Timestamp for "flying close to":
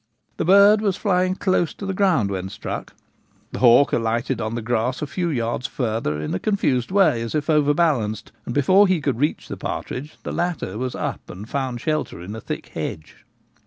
0.97-1.85